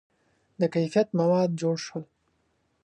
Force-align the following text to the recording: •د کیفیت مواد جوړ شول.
•د 0.59 0.61
کیفیت 0.73 1.07
مواد 1.19 1.49
جوړ 1.61 1.75
شول. 1.85 2.03